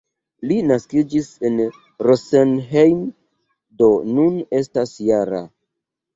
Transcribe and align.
Li 0.51 0.55
naskiĝis 0.69 1.27
en 1.49 1.59
Rosenheim, 2.07 3.05
do 3.83 3.93
nun 4.17 4.41
estas 4.63 4.97
-jara. 5.07 5.45